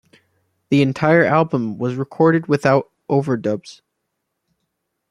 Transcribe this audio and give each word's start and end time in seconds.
The 0.71 0.81
entire 0.81 1.23
album 1.23 1.77
was 1.77 1.93
recorded 1.93 2.47
without 2.47 2.89
overdubs. 3.07 3.81